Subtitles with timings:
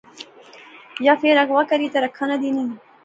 [1.05, 2.65] یا فیر اغوا کری تے رکھا ناں دینی